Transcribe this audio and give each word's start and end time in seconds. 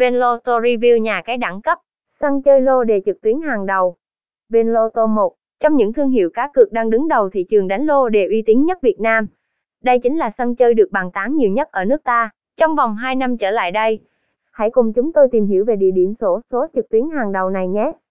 Venloto 0.00 0.60
Review 0.60 0.98
nhà 0.98 1.22
cái 1.24 1.36
đẳng 1.36 1.62
cấp, 1.62 1.78
sân 2.20 2.42
chơi 2.42 2.60
lô 2.60 2.84
đề 2.84 3.00
trực 3.04 3.20
tuyến 3.22 3.40
hàng 3.40 3.66
đầu. 3.66 3.96
Venloto 4.48 5.06
1, 5.06 5.34
trong 5.60 5.76
những 5.76 5.92
thương 5.92 6.10
hiệu 6.10 6.30
cá 6.34 6.50
cược 6.54 6.72
đang 6.72 6.90
đứng 6.90 7.08
đầu 7.08 7.30
thị 7.30 7.46
trường 7.50 7.68
đánh 7.68 7.86
lô 7.86 8.08
đề 8.08 8.26
uy 8.26 8.42
tín 8.46 8.64
nhất 8.64 8.78
Việt 8.82 9.00
Nam. 9.00 9.26
Đây 9.82 9.98
chính 9.98 10.18
là 10.18 10.30
sân 10.38 10.56
chơi 10.56 10.74
được 10.74 10.88
bàn 10.92 11.10
tán 11.10 11.36
nhiều 11.36 11.50
nhất 11.50 11.68
ở 11.72 11.84
nước 11.84 12.04
ta, 12.04 12.30
trong 12.56 12.76
vòng 12.76 12.96
2 12.96 13.14
năm 13.14 13.36
trở 13.36 13.50
lại 13.50 13.70
đây. 13.70 14.00
Hãy 14.52 14.70
cùng 14.70 14.92
chúng 14.92 15.12
tôi 15.12 15.28
tìm 15.32 15.46
hiểu 15.46 15.64
về 15.64 15.76
địa 15.76 15.90
điểm 15.90 16.14
sổ 16.20 16.40
số 16.50 16.66
trực 16.74 16.88
tuyến 16.88 17.02
hàng 17.16 17.32
đầu 17.32 17.50
này 17.50 17.68
nhé. 17.68 17.92